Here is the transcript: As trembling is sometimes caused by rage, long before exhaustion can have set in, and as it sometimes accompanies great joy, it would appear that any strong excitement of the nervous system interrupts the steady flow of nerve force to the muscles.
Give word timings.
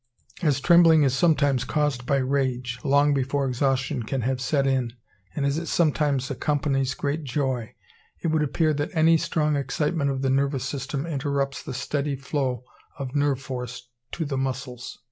As 0.41 0.59
trembling 0.59 1.03
is 1.03 1.15
sometimes 1.15 1.63
caused 1.63 2.07
by 2.07 2.17
rage, 2.17 2.79
long 2.83 3.13
before 3.13 3.45
exhaustion 3.47 4.01
can 4.01 4.21
have 4.21 4.41
set 4.41 4.65
in, 4.65 4.93
and 5.35 5.45
as 5.45 5.59
it 5.59 5.67
sometimes 5.67 6.31
accompanies 6.31 6.95
great 6.95 7.23
joy, 7.23 7.75
it 8.23 8.29
would 8.29 8.41
appear 8.41 8.73
that 8.73 8.89
any 8.93 9.15
strong 9.17 9.55
excitement 9.55 10.09
of 10.09 10.23
the 10.23 10.31
nervous 10.31 10.63
system 10.63 11.05
interrupts 11.05 11.61
the 11.61 11.75
steady 11.75 12.15
flow 12.15 12.63
of 12.97 13.13
nerve 13.15 13.39
force 13.39 13.91
to 14.13 14.25
the 14.25 14.39
muscles. 14.39 14.97